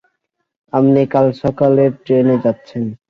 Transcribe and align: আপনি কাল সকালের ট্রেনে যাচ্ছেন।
আপনি 0.73 1.01
কাল 1.13 1.27
সকালের 1.43 1.91
ট্রেনে 2.03 2.35
যাচ্ছেন। 2.43 2.83